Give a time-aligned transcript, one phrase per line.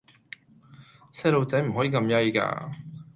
[1.13, 2.71] 細孥仔唔可以咁曳架